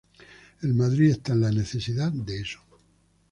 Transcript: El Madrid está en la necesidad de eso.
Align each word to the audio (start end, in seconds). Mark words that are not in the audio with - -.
El 0.63 0.73
Madrid 0.73 1.11
está 1.11 1.33
en 1.33 1.41
la 1.41 1.51
necesidad 1.51 2.11
de 2.11 2.39
eso. 2.41 2.59